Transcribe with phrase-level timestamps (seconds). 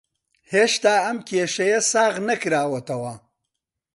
[0.51, 3.13] هێشتا ئەم کێشەیە ساغ نەکراوەتەوە